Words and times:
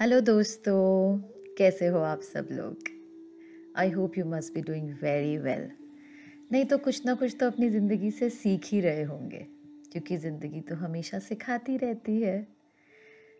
Hello 0.00 0.20
दोस्तों, 0.20 1.18
कैसे 1.58 1.86
हो 1.86 1.98
आप 2.00 2.20
सब 2.22 2.48
लोग? 2.50 2.84
I 3.78 3.90
hope 3.90 4.16
you 4.18 4.24
must 4.26 4.52
be 4.54 4.60
doing 4.60 4.92
very 5.02 5.36
well 5.38 5.68
नहीं 6.52 6.64
तो 6.64 6.78
कुछ 6.78 7.04
ना 7.06 7.14
कुछ 7.14 7.36
तो 7.40 7.46
अपनी 7.46 7.68
ज़िंदगी 7.70 8.10
से 8.10 8.28
सीख 8.30 8.66
ही 8.66 8.80
रहे 8.80 9.02
होंगे, 9.02 9.44
क्योंकि 9.92 10.16
ज़िंदगी 10.16 10.60
तो 10.60 10.74
हमेशा 10.74 11.18
सिखाती 11.18 11.76
रहती 11.76 12.20
है। 12.22 12.40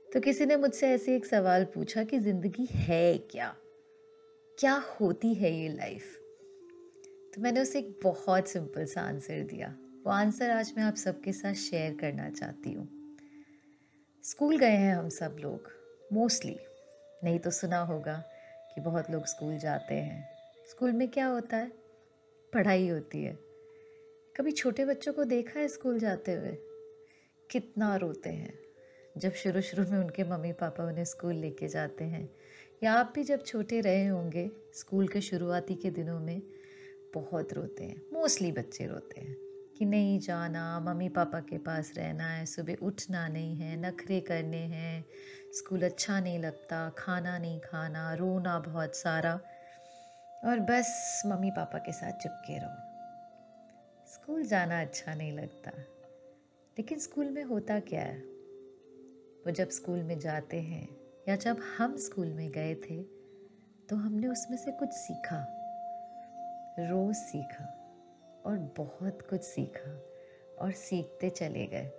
तो 0.09 0.21
किसी 0.21 0.47
ने 0.47 0.57
मुझसे 0.57 0.89
ऐसे 0.89 1.17
एक 1.17 1.27
सवाल 1.27 1.65
पूछा 1.75 2.05
कि 2.05 2.19
ज़िंदगी 2.19 2.69
है 2.73 3.17
क्या? 3.31 3.55
क्या 4.59 4.75
होती 5.01 5.35
है 5.35 5.55
ये 5.55 5.69
लाइफ 5.69 6.15
तो 7.35 7.43
मैंने 7.43 7.61
उसे 7.61 7.79
एक 7.79 7.99
बहुत 8.05 8.49
सिंपल 8.49 8.85
सा 8.85 9.09
आंसर 9.09 9.43
दिया। 9.47 9.75
वो 10.05 10.13
आंसर 10.13 10.51
आज 10.51 10.75
मैं 10.77 10.85
आप 10.85 10.95
सबके 10.99 11.33
साथ 11.33 11.55
शेयर 11.65 11.97
करना 12.01 12.31
चाहती 12.31 12.73
हूँ। 12.73 12.89
स्कूल 14.25 14.59
गए 14.59 14.77
हैं 14.79 14.95
हम 14.97 15.09
सब 15.09 15.37
लोग। 15.41 15.79
मोस्टली 16.13 16.59
नहीं 17.25 17.39
तो 17.39 17.51
सुना 17.51 17.79
होगा 17.79 18.25
कि 18.75 18.81
बहुत 18.81 19.11
लोग 19.11 19.27
स्कूल 19.27 19.59
जाते 19.59 19.95
हैं। 19.95 20.29
स्कूल 20.71 20.93
में 20.93 21.09
क्या 21.09 21.27
होता 21.27 21.57
है? 21.57 21.73
पढ़ाई 22.53 22.89
होती 22.89 23.25
है। 23.25 23.39
कभी 24.37 24.53
छोटे 24.53 24.85
बच्चों 24.85 25.13
को 25.13 25.25
देखा 25.25 25.61
है 25.61 25.69
स्कूल 25.69 25.99
जाते 25.99 26.33
हुए? 26.33 26.59
कितना 27.51 27.97
रोते 27.97 28.31
हैं। 28.31 28.59
जब 29.19 29.33
शुरू 29.33 29.61
शुरू 29.61 29.91
में 29.91 29.99
उनके 29.99 30.25
मम्मी 30.25 30.53
पापा 30.53 30.85
उन्हें 30.85 31.05
स्कूल 31.05 31.35
लेके 31.35 31.69
जाते 31.69 32.05
हैं, 32.05 32.31
या 32.83 32.93
आप 32.93 33.13
भी 33.15 33.25
जब 33.25 33.45
छोटे 33.45 33.81
रहे 33.81 34.07
होंगे, 34.07 34.51
स्कूल 34.75 35.09
के 35.09 35.21
शुरुआती 35.21 35.75
के 35.75 35.91
दिनों 35.91 36.21
में 36.21 36.43
बहुत 37.15 37.53
रोते 37.53 37.85
हैं। 37.85 38.03
मोस्टली 38.13 38.53
बच्चे 38.53 38.87
रोते 38.87 39.21
हैं 39.21 39.37
कि 39.79 39.85
नहीं 39.85 40.21
जाना, 40.21 40.81
मम्मी 40.81 41.09
पापा 41.09 41.41
के 41.41 41.59
पास 41.59 41.93
रहना 41.97 42.31
है, 42.31 42.47
सुबह 42.47 42.77
उठना 42.83 43.29
नहीं 43.29 43.57
है, 43.57 43.77
नखरे 43.77 44.21
करने 44.21 44.59
हैं 44.59 45.05
स्कूल 45.53 45.83
अच्छा 45.83 46.21
नहीं 46.21 46.39
लगता, 46.39 46.91
खाना 46.99 47.39
नहीं 47.39 47.61
खाना, 47.61 48.15
रोना 48.15 48.59
बहुत 48.59 48.95
सारा। 48.95 49.41
और 50.45 50.61
बस 50.61 51.23
मम्मी 51.27 51.51
पापा 51.51 51.79
के 51.79 51.93
साथ 51.93 52.13
चिपके 52.13 52.59
रहो। 52.59 52.91
स्कूल 54.07 54.43
जाना 54.43 54.81
अच्छा 54.81 55.15
नहीं 55.15 55.33
लगता। 55.33 55.71
लेकिन 56.79 56.99
स्कूल 56.99 57.31
में 57.31 57.45
होता 57.45 57.81
क्या 57.81 58.03
है? 58.03 58.19
वो 59.41 59.51
जब 59.51 59.69
स्कूल 59.69 60.03
में 60.03 60.19
जाते 60.19 60.61
हैं 60.61 60.89
या 61.29 61.37
जब 61.37 61.59
हम 61.79 61.97
स्कूल 61.97 62.33
में 62.33 62.51
गए 62.51 62.75
थे 62.75 63.03
तो 63.89 63.97
हमने 63.97 64.29
उसमें 64.29 64.59
से 64.59 64.73
कुछ 64.73 64.91
सीखा। 64.93 65.47
रोज़ 66.79 67.17
सीखा 67.17 67.65
और 68.47 68.75
बहुत 68.77 69.23
कुछ 69.31 69.43
सीखा 69.43 70.03
और 70.59 70.73
सीखते 70.73 71.31
चले 71.31 71.67
गए। 71.67 71.93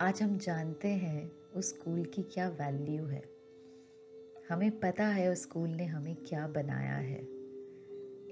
आज 0.00 0.22
हम 0.22 0.38
जानते 0.38 0.88
हैं 0.88 1.39
उस 1.56 1.68
स्कूल 1.68 2.04
की 2.04 2.22
क्या 2.22 2.48
वैल्यू 2.48 3.06
है? 3.06 3.22
हमें 4.50 4.70
पता 4.80 5.06
है 5.06 5.30
उस 5.30 5.42
स्कूल 5.42 5.68
ने 5.68 5.84
हमें 5.84 6.14
क्या 6.16 6.46
बनाया 6.48 6.96
है। 6.96 7.20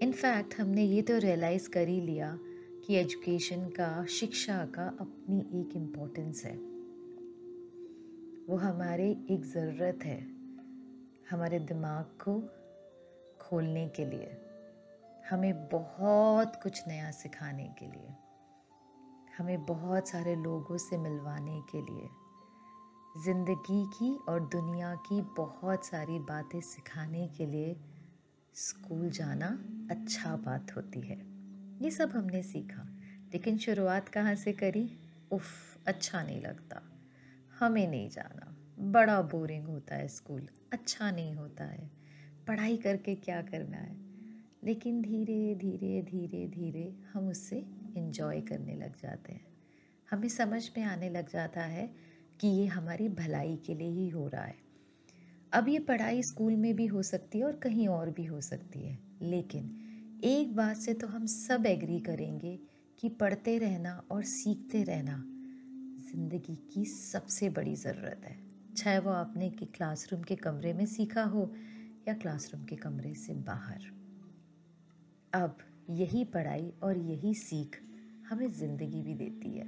इनफैक्ट 0.02 0.54
हमने 0.60 0.82
ये 0.82 1.02
तो 1.02 1.18
रियलाइज़ 1.18 1.68
कर 1.70 1.88
ही 1.88 2.00
लिया 2.00 2.38
कि 2.86 2.94
एजुकेशन 2.94 3.68
का, 3.68 4.04
शिक्षा 4.06 4.64
का 4.64 4.86
अपनी 5.00 5.38
एक 5.60 5.76
इम्पोर्टेंस 5.76 6.44
है। 6.44 6.56
वो 8.48 8.56
हमारे 8.56 9.10
एक 9.30 9.44
ज़रूरत 9.44 10.04
है, 10.04 10.20
हमारे 11.30 11.58
दिमाग 11.58 12.04
को 12.04 12.40
खोलने 13.40 13.88
के 13.88 14.04
लिए, 14.04 14.30
हमें 15.30 15.68
बहुत 15.68 16.60
कुछ 16.62 16.88
नया 16.88 17.10
सिखाने 17.10 17.68
के 17.78 17.86
लिए, 17.86 18.14
हमें 19.38 19.66
बहुत 19.66 20.08
सारे 20.08 20.34
लोगों 20.34 20.76
से 20.78 20.98
मिलवाने 20.98 21.60
के 21.72 21.82
लिए। 21.82 22.08
ज़िंदगी 23.16 23.84
की 23.86 24.16
और 24.28 24.40
दुनिया 24.40 24.94
की 24.94 25.20
बहुत 25.20 25.84
सारी 25.86 26.18
बातें 26.18 26.60
सिखाने 26.60 27.28
के 27.28 27.46
लिए 27.46 27.76
स्कूल 28.54 29.10
जाना 29.10 29.46
अच्छा 29.90 30.36
बात 30.36 30.76
होती 30.76 31.00
है। 31.00 31.16
ये 31.82 31.90
सब 31.90 32.10
हमने 32.10 32.42
सीखा, 32.42 32.82
लेकिन 33.32 33.58
शुरुआत 33.58 34.08
कहाँ 34.08 34.34
से 34.34 34.52
करी? 34.52 34.98
उफ 35.32 35.44
अच्छा 35.86 36.22
नहीं 36.22 36.40
लगता। 36.40 36.82
हमें 37.58 37.88
नहीं 37.88 38.08
जाना। 38.08 38.56
बड़ा 38.80 39.22
बोरिंग 39.22 39.66
होता 39.66 39.94
है 39.94 40.08
स्कूल। 40.08 40.48
अच्छा 40.72 41.10
नहीं 41.10 41.34
होता 41.34 41.64
है। 41.64 41.90
पढ़ाई 42.48 42.76
करके 42.76 43.14
क्या 43.14 43.42
करना 43.42 43.76
है? 43.76 43.96
लेकिन 44.64 45.02
धीरे 45.02 45.54
धीरे 45.54 46.02
धीरे 46.02 46.46
धीरे 46.48 46.94
हम 47.12 47.28
उससे 47.28 47.56
इन्जॉय 47.96 48.40
करने 48.40 48.74
लग 48.74 48.96
जाते 48.96 49.32
हैं। 49.32 49.46
हमें 50.10 50.28
समझ 50.28 50.70
में 50.76 50.84
आने 50.84 51.10
लग 51.10 51.28
जाता 51.28 51.60
है 51.60 52.07
कि 52.40 52.48
ये 52.48 52.66
हमारी 52.66 53.08
भलाई 53.08 53.56
के 53.56 53.74
लिए 53.74 53.90
ही 53.90 54.08
हो 54.08 54.26
रहा 54.28 54.44
है। 54.44 54.56
अब 55.52 55.68
ये 55.68 55.78
पढ़ाई 55.78 56.22
स्कूल 56.22 56.56
में 56.56 56.74
भी 56.76 56.86
हो 56.86 57.02
सकती 57.02 57.38
है 57.38 57.44
और 57.44 57.56
कहीं 57.56 57.88
और 57.88 58.10
भी 58.10 58.24
हो 58.24 58.40
सकती 58.40 58.78
है। 58.78 58.98
लेकिन 59.22 60.20
एक 60.24 60.54
बात 60.56 60.76
से 60.76 60.94
तो 60.94 61.06
हम 61.06 61.26
सब 61.26 61.66
एग्री 61.66 61.98
करेंगे 62.00 62.58
कि 62.98 63.08
पढ़ते 63.08 63.58
रहना 63.58 64.02
और 64.10 64.22
सीखते 64.24 64.82
रहना 64.82 65.22
ज़िंदगी 66.10 66.54
की 66.74 66.84
सबसे 66.84 67.48
बड़ी 67.48 67.74
ज़रूरत 67.74 68.20
है। 68.24 68.36
चाहे 68.76 68.98
वो 68.98 69.10
आपने 69.10 69.50
कि 69.50 69.66
क्लासरूम 69.66 70.22
के 70.22 70.34
कमरे 70.36 70.72
में 70.72 70.84
सीखा 70.86 71.22
हो 71.24 71.52
या 72.08 72.14
क्लासरूम 72.14 72.64
के 72.64 72.76
कमरे 72.76 73.14
से 73.14 73.34
बाहर। 73.34 73.86
अब 75.32 75.58
यही 75.90 76.24
पढ़ाई 76.24 76.72
और 76.82 76.98
यही 76.98 77.34
सीख 77.34 77.80
हमें 78.28 78.50
ज़िंदगी 78.52 79.02
भी 79.02 79.14
देती 79.14 79.50
है। 79.50 79.66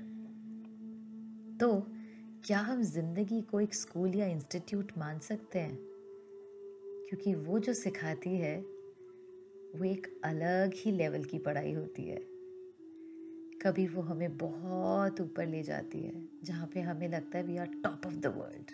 तो 1.58 1.70
क्या 2.46 2.58
हम 2.58 2.82
ज़िंदगी 2.82 3.42
को 3.42 3.60
एक 3.60 3.74
स्कूल 3.74 4.14
या 4.14 4.26
इंस्टीट्यूट 4.26 4.92
मान 4.98 5.18
सकते 5.18 5.58
हैं? 5.58 5.78
क्योंकि 7.08 7.34
वो 7.34 7.58
जो 7.58 7.74
सिखाती 7.74 8.30
है, 8.30 8.60
वो 9.76 9.84
एक 9.84 10.20
अलग 10.24 10.72
ही 10.76 10.92
लेवल 10.92 11.24
की 11.24 11.38
पढ़ाई 11.38 11.72
होती 11.72 12.02
है। 12.02 12.18
कभी 13.62 13.86
वो 13.86 14.02
हमें 14.02 14.36
बहुत 14.36 15.20
ऊपर 15.20 15.46
ले 15.46 15.62
जाती 15.62 16.00
है, 16.00 16.28
जहाँ 16.44 16.66
पे 16.66 16.80
हमें 16.80 17.08
लगता 17.08 17.38
है 17.38 17.44
we 17.44 17.56
are 17.56 17.66
top 17.66 18.06
of 18.06 18.14
the 18.14 18.26
world 18.26 18.70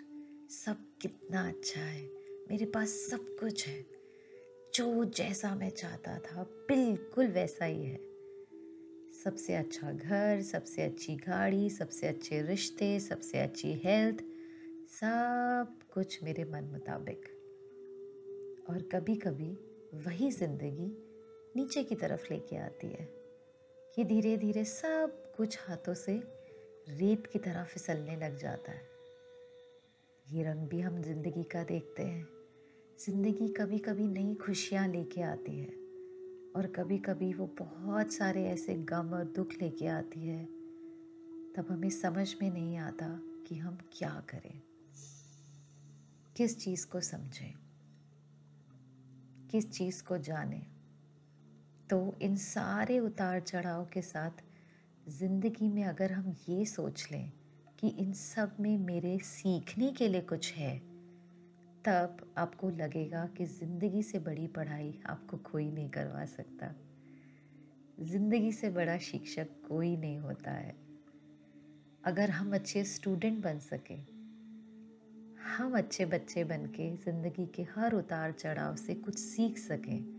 सब 0.51 0.77
कितना 1.01 1.47
अच्छा 1.47 1.81
है। 1.81 2.11
मेरे 2.49 2.65
पास 2.65 2.89
सब 2.89 3.37
कुछ 3.39 3.67
है। 3.67 3.85
जो 4.73 5.05
जैसा 5.05 5.55
मैं 5.55 5.69
चाहता 5.69 6.19
था, 6.19 6.43
बिल्कुल 6.43 7.27
वैसा 7.27 7.65
ही 7.65 7.83
है। 7.83 8.16
सबसे 9.27 9.55
अच्छा 9.55 9.91
घर, 9.91 10.41
सबसे 10.41 10.81
अच्छी 10.81 11.15
गाड़ी, 11.15 11.69
सबसे 11.69 12.07
अच्छे 12.07 12.41
रिश्ते, 12.41 12.99
सबसे 12.99 13.39
अच्छी 13.39 13.73
हेल्थ 13.73 14.17
सब 14.91 15.79
कुछ 15.93 16.23
मेरे 16.23 16.43
मन 16.43 16.63
मुताबिक। 16.63 17.25
और 18.69 18.81
कभी 18.91 19.15
कभी 19.15 19.49
वही 20.05 20.31
ज़िंदगी 20.31 20.87
नीचे 21.55 21.83
की 21.83 21.95
तरफ़ 21.95 22.33
लेके 22.33 22.57
आती 22.57 22.87
है 22.87 23.07
कि 23.95 24.03
धीरे 24.03 24.37
धीरे 24.37 24.63
सब 24.65 25.33
कुछ 25.37 25.57
हाथों 25.61 25.93
से 25.93 26.23
रेत 26.89 27.27
की 27.27 27.39
तरह 27.39 27.63
फिसलने 27.63 28.15
लग 28.15 28.37
जाता 28.37 28.71
है। 28.71 28.81
ये 30.25 30.43
रंग 30.43 30.67
भी 30.67 30.79
हम 30.79 31.01
ज़िंदगी 31.01 31.43
का 31.43 31.63
देखते 31.63 32.03
हैं। 32.03 32.27
ज़िंदगी 33.05 33.47
कभी 33.47 33.77
कभी 33.77 34.07
नई 34.07 34.35
खुशियाँ 34.35 34.87
लेके 34.87 35.21
आती 35.21 35.59
है। 35.59 35.76
और 36.55 36.67
कभी 36.67 36.97
कभी 36.97 37.33
वो 37.33 37.55
बहुत 37.59 38.13
सारे 38.13 38.45
ऐसे 38.45 38.73
गम 38.73 39.09
और 39.09 39.23
दुख 39.23 39.53
लेके 39.61 39.87
आती 39.87 40.27
है। 40.27 40.45
तब 41.55 41.65
हमें 41.69 41.89
समझ 41.89 42.35
में 42.41 42.51
नहीं 42.51 42.77
आता 42.77 43.19
कि 43.47 43.55
हम 43.55 43.77
क्या 43.93 44.23
करें। 44.29 44.61
किस 46.37 46.59
चीज़ 46.59 46.87
को 46.87 47.01
समझें? 47.01 47.53
किस 49.51 49.71
चीज़ 49.71 50.03
को 50.03 50.17
जानें? 50.17 50.65
तो 51.89 52.15
इन 52.21 52.35
सारे 52.35 52.99
उतार 52.99 53.39
चढ़ाव 53.39 53.85
के 53.85 54.01
साथ 54.01 54.31
ज़िंदगी 55.09 55.69
में 55.69 55.83
अगर 55.83 56.11
हम 56.11 56.35
ये 56.49 56.65
सोच 56.65 57.07
लें 57.11 57.31
कि 57.79 57.87
इन 57.87 58.13
सब 58.13 58.57
में 58.59 58.77
मेरे 58.77 59.19
सीखने 59.19 59.91
के 59.91 60.07
लिए 60.07 60.21
कुछ 60.21 60.53
है 60.53 60.96
तब 61.87 62.17
आपको 62.37 62.69
लगेगा 62.69 63.25
कि 63.37 63.45
ज़िंदगी 63.45 64.01
से 64.03 64.19
बड़ी 64.19 64.47
पढ़ाई 64.47 64.93
आपको 65.05 65.37
कोई 65.43 65.69
नहीं 65.71 65.89
करवा 65.89 66.23
सकता। 66.25 66.73
ज़िंदगी 68.01 68.51
से 68.51 68.69
बड़ा 68.69 68.97
शिक्षक 68.97 69.49
कोई 69.67 69.95
नहीं 69.97 70.17
होता 70.19 70.51
है। 70.51 70.75
अगर 72.03 72.29
हम 72.29 72.53
अच्छे 72.55 72.83
स्टूडेंट 72.85 73.41
बन 73.43 73.59
सकें, 73.59 74.05
हम 75.47 75.77
अच्छे 75.77 76.05
बच्चे 76.05 76.43
बन 76.43 76.65
के 76.65 76.89
ज़िंदगी 76.95 77.45
के 77.45 77.63
हर 77.75 77.93
उतार 77.93 78.31
चढ़ाव 78.31 78.75
से 78.75 78.95
कुछ 78.95 79.17
सीख 79.17 79.57
सकें 79.57 80.15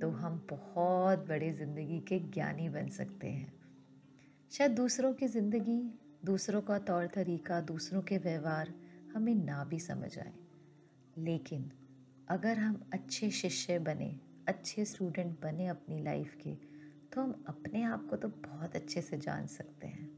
तो 0.00 0.10
हम 0.10 0.40
बहुत 0.50 1.26
बड़े 1.28 1.50
ज़िंदगी 1.52 1.98
के 2.08 2.18
ज्ञानी 2.28 2.68
बन 2.68 2.88
सकते 2.88 3.28
हैं। 3.28 3.52
शायद 4.52 4.70
दूसरों 4.70 5.12
की 5.14 5.26
ज़िंदगी, 5.28 5.80
दूसरों 6.24 6.60
का 6.60 6.78
तौर 6.78 7.06
तरीका 7.06 7.60
दूसरों 7.60 8.02
के 8.02 8.18
व्यवहार 8.18 8.72
हमें 9.14 9.34
ना 9.34 9.64
भी 9.64 9.78
समझ 9.80 10.18
आए। 10.18 10.32
लेकिन 11.20 11.70
अगर 12.28 12.58
हम 12.58 12.90
अच्छे 12.92 13.30
शिष्य 13.30 13.78
बने, 13.78 14.14
अच्छे 14.48 14.84
स्टूडेंट 14.84 15.40
बने 15.40 15.66
अपनी 15.66 16.02
लाइफ 16.02 16.34
के 16.42 16.54
तो 17.12 17.20
हम 17.20 17.44
अपने 17.48 17.82
आप 17.82 18.06
को 18.10 18.16
तो 18.16 18.28
बहुत 18.28 18.76
अच्छे 18.76 19.00
से 19.02 19.18
जान 19.18 19.46
सकते 19.46 19.86
हैं। 19.86 20.08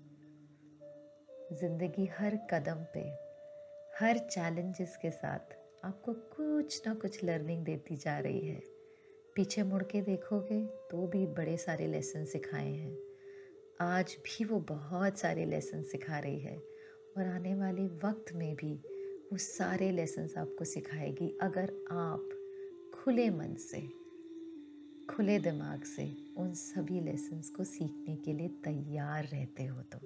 ज़िंदगी 1.53 2.07
हर 2.19 2.37
कदम 2.51 2.85
पे, 2.95 3.01
हर 3.99 4.19
चैलेंजेस 4.19 4.97
के 5.03 5.11
साथ 5.11 5.57
आपको 5.85 6.13
कुछ 6.13 6.87
ना 6.87 6.95
कुछ 6.95 7.23
लर्निंग 7.25 7.65
देती 7.65 7.97
जा 7.97 8.19
रही 8.19 8.47
है। 8.47 8.61
पीछे 9.37 9.63
मुड़ 9.63 9.83
के 9.83 10.01
देखोगे 10.03 10.65
तो 10.91 11.07
भी 11.07 11.27
बड़े 11.27 11.57
सारे 11.57 11.87
लेसन 11.87 12.25
सिखाए 12.25 12.73
हैं। 12.73 12.97
आज 13.81 14.17
भी 14.27 14.45
वो 14.45 14.59
बहुत 14.61 15.19
सारे 15.19 15.45
लेसन 15.45 15.83
सिखा 15.83 16.19
रही 16.19 16.41
है 16.41 16.57
और 17.17 17.27
आने 17.27 17.55
वाले 17.55 17.87
वक्त 18.05 18.33
में 18.35 18.55
भी 18.57 18.73
वो 19.33 19.39
सारे 19.39 19.91
लेसन्स 19.91 20.37
आपको 20.37 20.65
सिखाएगी, 20.65 21.39
अगर 21.43 21.71
आप 21.93 22.29
खुले 22.95 23.31
मन 23.31 23.55
से, 23.55 23.81
खुले 25.11 25.39
दिमाग 25.39 25.83
से 25.83 26.05
उन 26.37 26.53
सभी 26.55 27.01
लेसन्स 27.01 27.49
को 27.51 27.65
सीखने 27.65 28.17
के 28.17 28.33
लिए 28.33 28.49
तैयार 28.49 29.25
रहते 29.25 29.65
हो 29.65 29.83
तो 29.83 29.99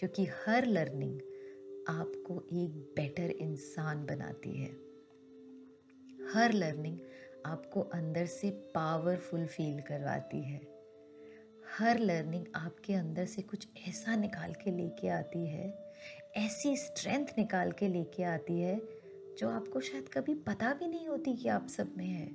क्योंकि 0.00 0.24
हर 0.24 0.66
लर्निंग 0.66 1.20
आपको 1.88 2.42
एक 2.52 2.70
बेटर 2.96 3.30
इंसान 3.30 4.04
बनाती 4.06 4.50
है। 4.50 4.70
हर 6.34 6.52
लर्निंग 6.52 6.98
आपको 7.46 7.80
अंदर 7.80 8.26
से 8.26 8.50
पावरफुल 8.74 9.46
फील 9.46 9.80
करवाती 9.80 10.42
है। 10.42 10.77
हर 11.78 11.98
लर्निंग 11.98 12.44
आपके 12.56 12.94
अंदर 12.94 13.24
से 13.24 13.42
कुछ 13.42 13.66
ऐसा 13.88 14.14
निकाल 14.16 14.52
के 14.52 14.70
लेके 14.70 15.08
आती 15.08 15.46
है, 15.46 15.68
ऐसी 16.36 16.76
स्ट्रेंथ 16.76 17.26
निकाल 17.38 17.70
के 17.72 17.88
लेके 17.88 18.22
आती 18.22 18.58
है, 18.60 18.80
जो 19.38 19.50
आपको 19.50 19.80
शायद 19.80 20.08
कभी 20.08 20.34
पता 20.34 20.72
भी 20.72 20.88
नहीं 20.88 21.08
होती 21.08 21.34
कि 21.34 21.48
आप 21.48 21.68
सब 21.68 21.92
में 21.96 22.06
है। 22.06 22.26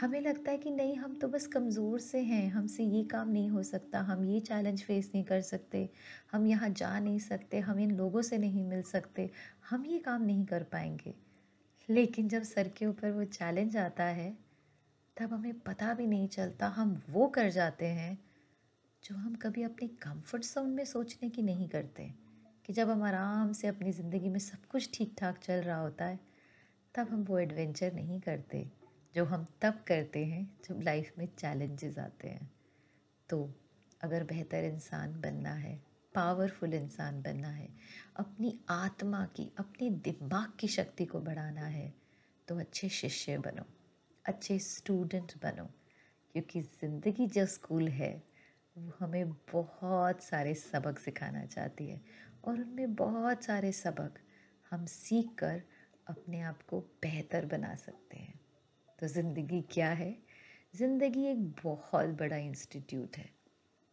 हमें 0.00 0.20
लगता 0.20 0.50
है 0.50 0.58
कि 0.58 0.70
नहीं, 0.70 0.96
हम 0.96 1.14
तो 1.14 1.28
बस 1.28 1.46
कमज़ोर 1.46 1.98
से 1.98 2.18
हैं, 2.18 2.48
हमसे 2.50 2.84
ये 2.84 3.04
काम 3.04 3.28
नहीं 3.28 3.50
हो 3.50 3.62
सकता, 3.62 4.00
हम 4.00 4.24
ये 4.24 4.40
चैलेंज 4.40 4.82
फेस 4.82 5.10
नहीं 5.14 5.24
कर 5.24 5.40
सकते, 5.40 5.88
हम 6.32 6.46
यहाँ 6.46 6.70
जा 6.70 6.98
नहीं 6.98 7.18
सकते, 7.18 7.60
हम 7.60 7.80
इन 7.80 7.90
लोगों 7.90 8.22
से 8.22 8.38
नहीं 8.38 8.64
मिल 8.64 8.82
सकते, 8.82 9.30
हम 9.70 9.86
ये 9.86 9.98
काम 9.98 10.22
नहीं 10.22 10.44
कर 10.44 10.62
पाएँगे। 10.62 11.14
लेकिन 11.88 12.28
जब 12.28 12.42
सर 12.42 12.68
के 12.68 12.86
ऊपर 12.86 13.10
वो 13.10 13.24
चैलेंज 13.24 13.76
आता 13.76 14.04
है 14.04 14.45
तब 15.16 15.32
हमें 15.32 15.60
पता 15.60 15.94
भी 15.94 16.06
नहीं 16.06 16.28
चलता 16.28 16.66
हम 16.66 17.02
वो 17.10 17.28
कर 17.28 17.50
जाते 17.50 17.86
हैं 17.86 18.18
जो 19.04 19.14
हम 19.14 19.34
कभी 19.34 19.62
अपने 19.62 19.88
कंफर्ट 19.88 20.42
जोन 20.42 20.70
में 20.70 20.84
सोचने 20.84 21.30
की 21.30 21.42
नहीं 21.42 21.68
करते। 21.68 22.14
कि 22.66 22.72
जब 22.72 22.90
हम 22.90 23.02
आराम 23.02 23.52
से 23.52 23.66
अपनी 23.66 23.92
ज़िंदगी 23.92 24.28
में 24.28 24.38
सब 24.38 24.64
कुछ 24.64 24.90
ठीक 24.94 25.14
ठाक 25.18 25.38
चल 25.38 25.54
रहा 25.54 25.78
होता 25.78 26.04
है, 26.04 26.20
तब 26.94 27.08
हम 27.08 27.22
वो 27.22 27.38
एडवेंचर 27.38 27.92
नहीं 27.92 28.20
करते, 28.20 28.70
जो 29.14 29.24
हम 29.24 29.46
तब 29.60 29.84
करते 29.86 30.24
हैं 30.24 30.58
जब 30.68 30.80
लाइफ 30.80 31.12
में 31.18 31.28
चैलेंजेस 31.38 31.98
आते 31.98 32.28
हैं। 32.28 32.50
तो 33.28 33.54
अगर 34.02 34.24
बेहतर 34.24 34.64
इंसान 34.64 35.20
बनना 35.20 35.52
है 35.52 35.82
पावरफुल 36.14 36.74
इंसान 36.74 37.22
बनना 37.22 37.48
है, 37.48 37.68
अपनी 38.16 38.60
आत्मा 38.68 39.24
की, 39.26 39.52
अपने 39.58 39.90
दिमाग 39.90 40.52
की 40.60 40.68
शक्ति 40.68 41.04
को 41.04 41.20
बढ़ाना 41.20 41.66
है 41.66 41.94
तो 42.48 42.58
अच्छे 42.58 42.88
शिष्य 42.88 43.38
बनो। 43.38 43.75
अच्छे 44.28 44.58
स्टूडेंट 44.58 45.32
बनो, 45.42 45.64
क्योंकि 46.34 46.60
ज़िंदगी 46.60 47.26
जो 47.26 47.46
स्कूल 47.46 47.88
है, 47.88 48.22
वो 48.76 48.92
हमें 49.00 49.30
बहुत 49.52 50.22
सारे 50.22 50.54
सबक 50.54 50.98
सिखाना 50.98 51.44
चाहती 51.44 51.86
है। 51.86 52.00
और 52.44 52.60
उनमें 52.60 52.94
बहुत 52.94 53.44
सारे 53.44 53.72
सबक 53.72 54.18
हम 54.70 54.84
सीख 54.86 55.34
कर 55.38 55.62
अपने 56.06 56.40
आप 56.40 56.62
को 56.62 56.80
बेहतर 57.02 57.46
बना 57.46 57.74
सकते 57.74 58.16
हैं। 58.16 58.40
तो 58.98 59.08
ज़िंदगी 59.08 59.60
क्या 59.62 59.90
है? 59.90 60.16
ज़िंदगी 60.74 61.24
एक 61.24 61.42
बहुत 61.64 62.08
बड़ा 62.10 62.36
इंस्टीट्यूट 62.36 63.16
है, 63.16 63.28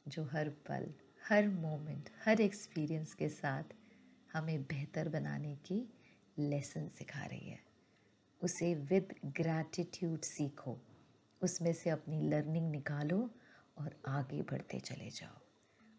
जो 0.06 0.24
हर 0.24 0.50
पल, 0.50 0.94
हर 1.30 1.48
मोमेंट 1.48 2.10
हर 2.26 2.42
एक्सपीरियंस 2.42 3.14
के 3.14 3.30
साथ 3.30 3.74
हमें 4.34 4.64
बेहतर 4.64 5.10
बनाने 5.10 5.56
की 5.56 5.86
लेसन 6.40 6.88
सिखा 6.90 7.26
रही 7.26 7.50
है। 7.50 7.73
उसे 8.44 8.76
विद 8.76 9.16
ग्रैटिट्यूड 9.26 10.22
सीखो। 10.22 10.82
उसमें 11.42 11.74
से 11.74 11.90
अपनी 11.90 12.22
लर्निंग 12.22 12.72
निकालो 12.72 13.30
और 13.78 13.96
आगे 14.08 14.42
बढ़ते 14.42 14.80
चले 14.80 15.10
जाओ। 15.10 15.42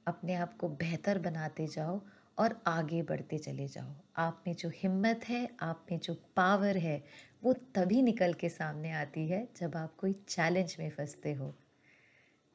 अपने 0.07 0.35
आप 0.35 0.57
को 0.57 0.69
बेहतर 0.69 1.19
बनाते 1.19 1.67
जाओ 1.67 2.03
और 2.39 2.63
आगे 2.67 3.03
बढ़ते 3.03 3.39
चले 3.39 3.69
जाओ। 3.69 3.95
आप 4.17 4.45
में 4.47 4.55
जो 4.55 4.71
हिम्मत 4.75 5.21
है, 5.29 5.57
आप 5.61 5.87
में 5.93 5.99
जो 5.99 6.15
पावर 6.15 6.77
है, 6.77 7.05
वो 7.45 7.53
तभी 7.53 8.03
निकल 8.03 8.33
के 8.33 8.49
सामने 8.49 8.91
आती 8.91 9.29
है 9.29 9.49
जब 9.57 9.77
आप 9.77 9.97
कोई 9.97 10.13
चैलेंज 10.13 10.77
में 10.79 10.91
फंसते 10.91 11.33
हो। 11.33 11.55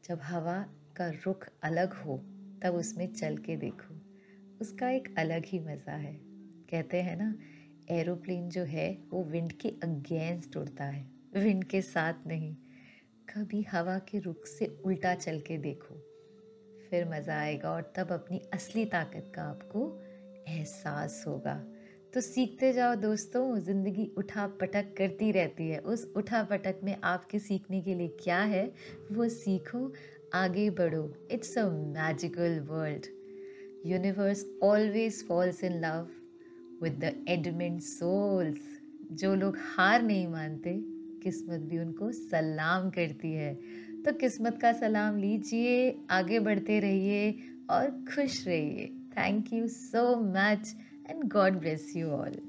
जब 0.06 0.20
हवा 0.22 0.62
का 0.98 1.10
रुख 1.10 1.50
अलग 1.64 1.94
हो, 1.94 2.18
तब 2.64 2.76
उसमें 2.76 3.14
चल 3.14 3.38
के 3.38 3.58
देखो। 3.58 3.96
उसका 4.62 4.90
एक 4.90 5.16
अलग 5.18 5.46
ही 5.46 5.60
मज़ा 5.60 5.94
है। 5.94 6.20
कहते 6.70 7.02
हैं 7.02 7.16
ना 7.16 7.36
एरोप्लेन 7.92 8.50
जो 8.50 8.64
है, 8.64 8.90
वो 9.10 9.24
विंड 9.24 9.52
के 9.52 9.70
अगेंस्ट 9.84 10.58
उड़ता 10.58 10.84
है। 10.84 11.06
विंड 11.36 11.64
के 11.64 11.82
साथ 11.82 12.28
नहीं, 12.28 12.54
कभी 13.30 13.62
हवा 13.62 13.98
के 14.00 14.20
रुख 14.20 14.46
से 14.48 14.66
उल्टा 14.86 15.14
चल 15.16 15.40
के 15.40 15.58
देखो। 15.58 15.96
फिर 16.90 17.10
मज़ा 17.10 17.40
आएगा 17.40 17.72
और 17.72 17.94
तब 17.96 18.12
अपनी 18.12 18.42
असली 18.54 18.86
ताकत 18.86 19.32
का 19.36 19.44
आपको 19.44 19.82
एहसास 20.48 21.24
होगा। 21.28 21.54
तो 22.14 22.22
सीखते 22.22 22.72
जाओ 22.74 22.96
दोस्तों, 22.96 23.58
ज़िंदगी 23.60 24.06
उठा 24.18 24.48
पटक 24.62 24.94
करती 24.98 25.32
रहती 25.32 25.68
है। 25.70 25.80
उस 25.80 26.06
उठा 26.18 26.44
पटक 26.44 26.80
में 26.84 26.96
आपके 27.04 27.40
सीखने 27.40 27.82
के 27.82 27.96
लिए 27.96 28.08
क्या 28.24 28.40
है, 28.44 28.66
वो 29.12 29.28
सीखो, 29.30 29.92
आगे 30.34 30.70
बढ़ो। 30.70 31.04
It's 31.32 31.58
a 31.58 31.70
magical 31.70 32.60
world 32.70 33.06
universe 33.86 34.46
always 34.64 35.24
falls 35.28 35.64
in 35.64 35.80
love 35.80 36.08
with 36.84 37.00
the 37.04 37.14
adamant 37.28 37.82
souls 37.82 38.58
जो 39.12 39.34
लोग 39.36 39.58
हार 39.76 40.02
नहीं 40.02 40.28
मानते, 40.28 40.74
किस्मत 41.24 41.60
भी 41.60 41.78
उनको 41.80 42.12
सलाम 42.12 42.90
करती 42.90 43.32
है। 43.34 43.54
तो 44.06 44.12
किस्मत 44.14 44.60
का 44.62 44.72
सलाम 44.74 45.18
लीजिए, 45.18 45.96
आगे 46.12 46.40
बढ़ते 46.40 46.80
रहिए 46.80 47.34
और 47.70 47.90
खुश 48.16 48.48
रहिए। 48.48 48.88
Thank 49.18 49.54
you 49.54 49.68
so 49.68 50.04
much 50.34 50.76
and 51.10 51.24
God 51.24 51.60
bless 51.60 51.94
you 51.96 52.10
all 52.10 52.40